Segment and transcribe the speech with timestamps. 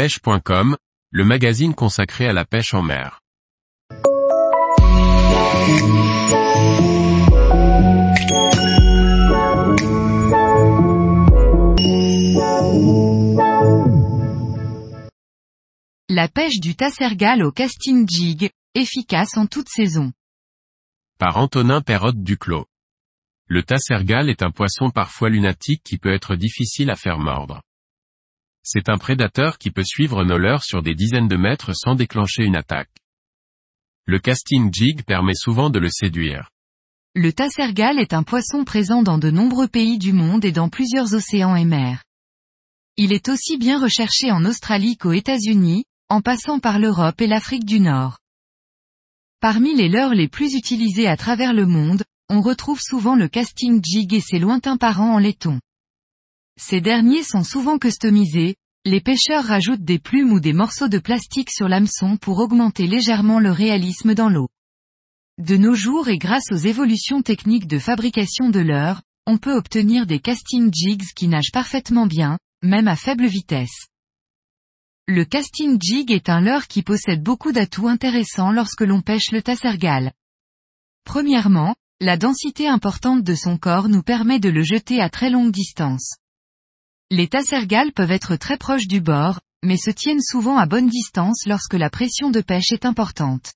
[0.00, 0.78] pêche.com,
[1.10, 3.20] le magazine consacré à la pêche en mer.
[16.08, 20.12] La pêche du tassergal au casting jig, efficace en toute saison.
[21.18, 22.64] Par Antonin Perrotte Duclos.
[23.48, 27.60] Le tassergal est un poisson parfois lunatique qui peut être difficile à faire mordre.
[28.62, 32.44] C'est un prédateur qui peut suivre nos leurres sur des dizaines de mètres sans déclencher
[32.44, 32.90] une attaque.
[34.06, 36.50] Le casting jig permet souvent de le séduire.
[37.14, 41.14] Le tassergal est un poisson présent dans de nombreux pays du monde et dans plusieurs
[41.14, 42.04] océans et mers.
[42.96, 47.64] Il est aussi bien recherché en Australie qu'aux États-Unis, en passant par l'Europe et l'Afrique
[47.64, 48.18] du Nord.
[49.40, 53.80] Parmi les leurres les plus utilisés à travers le monde, on retrouve souvent le casting
[53.82, 55.60] jig et ses lointains parents en laiton.
[56.62, 61.50] Ces derniers sont souvent customisés, les pêcheurs rajoutent des plumes ou des morceaux de plastique
[61.50, 64.48] sur l'hameçon pour augmenter légèrement le réalisme dans l'eau.
[65.38, 70.06] De nos jours et grâce aux évolutions techniques de fabrication de leurres, on peut obtenir
[70.06, 73.86] des casting jigs qui nagent parfaitement bien, même à faible vitesse.
[75.08, 79.40] Le casting jig est un leurre qui possède beaucoup d'atouts intéressants lorsque l'on pêche le
[79.40, 80.12] tassergal.
[81.04, 85.52] Premièrement, la densité importante de son corps nous permet de le jeter à très longue
[85.52, 86.16] distance.
[87.12, 91.44] Les tassergales peuvent être très proches du bord, mais se tiennent souvent à bonne distance
[91.44, 93.52] lorsque la pression de pêche est importante.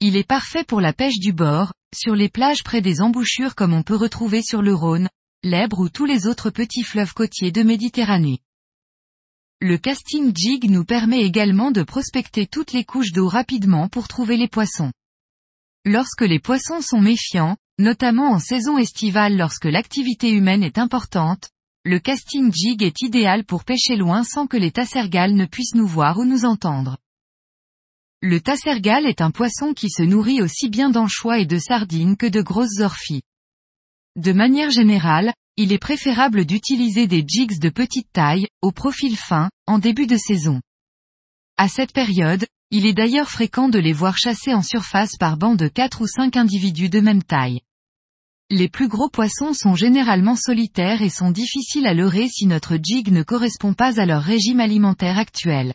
[0.00, 3.74] Il est parfait pour la pêche du bord, sur les plages près des embouchures comme
[3.74, 5.10] on peut retrouver sur le Rhône,
[5.42, 8.38] l'Ebre ou tous les autres petits fleuves côtiers de Méditerranée.
[9.60, 14.38] Le casting jig nous permet également de prospecter toutes les couches d'eau rapidement pour trouver
[14.38, 14.90] les poissons.
[15.84, 21.50] Lorsque les poissons sont méfiants, notamment en saison estivale lorsque l'activité humaine est importante,
[21.86, 25.86] le casting jig est idéal pour pêcher loin sans que les tassergales ne puissent nous
[25.86, 26.96] voir ou nous entendre.
[28.22, 32.24] Le tassergal est un poisson qui se nourrit aussi bien d'anchois et de sardines que
[32.24, 33.20] de grosses orphies.
[34.16, 39.50] De manière générale, il est préférable d'utiliser des jigs de petite taille, au profil fin,
[39.66, 40.62] en début de saison.
[41.58, 45.58] À cette période, il est d'ailleurs fréquent de les voir chasser en surface par bancs
[45.58, 47.60] de 4 ou 5 individus de même taille.
[48.50, 53.10] Les plus gros poissons sont généralement solitaires et sont difficiles à leurrer si notre jig
[53.10, 55.74] ne correspond pas à leur régime alimentaire actuel.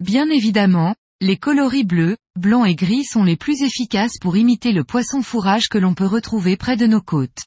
[0.00, 4.84] Bien évidemment, les coloris bleus, blancs et gris sont les plus efficaces pour imiter le
[4.84, 7.46] poisson fourrage que l'on peut retrouver près de nos côtes.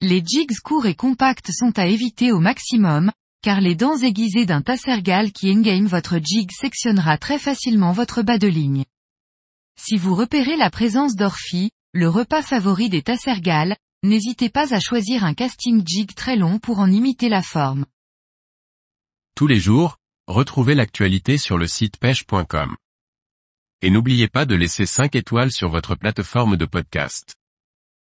[0.00, 3.12] Les jigs courts et compacts sont à éviter au maximum,
[3.42, 8.38] car les dents aiguisées d'un tassergal qui engame votre jig sectionnera très facilement votre bas
[8.38, 8.84] de ligne.
[9.78, 15.24] Si vous repérez la présence d'orphies, le repas favori des tassergales, n'hésitez pas à choisir
[15.24, 17.84] un casting jig très long pour en imiter la forme.
[19.34, 22.76] Tous les jours, retrouvez l'actualité sur le site pêche.com.
[23.82, 27.34] Et n'oubliez pas de laisser 5 étoiles sur votre plateforme de podcast.